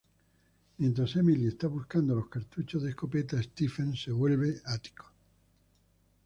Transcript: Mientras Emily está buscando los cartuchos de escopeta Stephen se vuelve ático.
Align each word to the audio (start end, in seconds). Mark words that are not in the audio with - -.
Mientras 0.79 1.15
Emily 1.15 1.45
está 1.45 1.67
buscando 1.67 2.15
los 2.15 2.27
cartuchos 2.27 2.81
de 2.81 2.89
escopeta 2.89 3.39
Stephen 3.43 3.95
se 3.95 4.11
vuelve 4.11 4.59
ático. 4.65 5.05